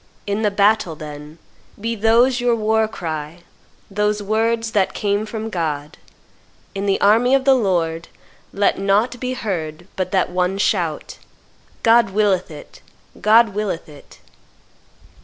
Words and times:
In 0.25 0.41
the 0.41 0.49
battle, 0.49 0.95
then, 0.95 1.37
be 1.79 1.93
those 1.93 2.41
your 2.41 2.55
war 2.55 2.87
cry, 2.87 3.43
those 3.91 4.23
words 4.23 4.71
that 4.71 4.95
came 4.95 5.27
from 5.27 5.51
God; 5.51 5.99
in 6.73 6.87
the 6.87 6.99
army 6.99 7.35
of 7.35 7.45
the 7.45 7.53
Lord 7.53 8.07
let 8.51 8.79
nought 8.79 9.19
be 9.19 9.33
heard 9.33 9.87
but 9.95 10.11
that 10.11 10.31
one 10.31 10.57
shout, 10.57 11.19
'God 11.83 12.09
willeth 12.09 12.49
it! 12.49 12.81
God 13.21 13.49
willeth 13.49 13.87
it! 13.87 14.17